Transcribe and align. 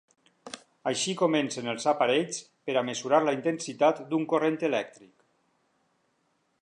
Així 0.91 1.13
comencen 1.19 1.69
els 1.73 1.85
aparells 1.91 2.39
per 2.69 2.75
a 2.81 2.83
mesurar 2.87 3.21
la 3.27 3.35
intensitat 3.39 4.01
d'un 4.15 4.27
corrent 4.33 4.59
elèctric. 4.71 5.13